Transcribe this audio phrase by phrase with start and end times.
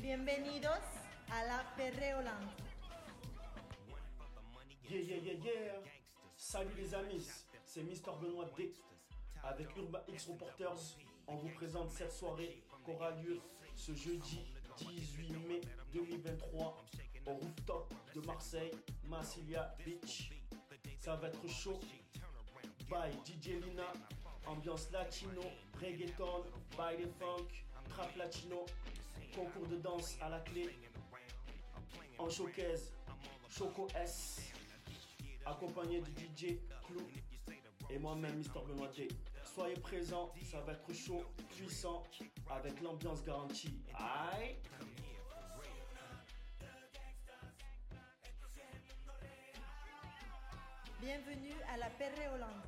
[0.00, 0.80] Bienvenidos
[1.30, 2.48] a la Perreoland.
[4.88, 5.72] Yeah, yeah, yeah, yeah.
[6.36, 7.26] Salut les amis,
[7.66, 8.72] c'est Mister Benoît D.
[9.44, 13.40] Avec Urba X Reporters, on vous présente cette soirée qui aura lieu
[13.76, 14.40] ce jeudi
[14.78, 15.60] 18 mai
[15.92, 16.82] 2023
[17.26, 18.72] au rooftop de Marseille,
[19.04, 20.32] Massilia Beach.
[20.98, 21.78] Ça va être chaud.
[22.88, 23.92] By DJ Lina,
[24.46, 25.42] ambiance latino,
[25.80, 27.48] reggaeton, by the funk,
[27.90, 28.64] trap latino,
[29.30, 30.68] concours de danse à la clé,
[32.18, 32.92] en showcase,
[33.48, 34.52] Choco S,
[35.44, 37.00] accompagné de DJ Clou
[37.88, 39.08] et moi-même Mister Benoît D.
[39.44, 41.24] Soyez présents, ça va être chaud,
[41.56, 42.04] puissant,
[42.48, 43.80] avec l'ambiance garantie.
[43.94, 44.56] Aïe
[51.00, 52.62] Bienvenue à la Perreoland.